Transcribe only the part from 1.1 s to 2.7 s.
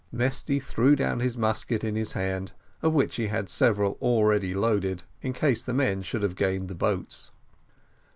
his musket in his hand,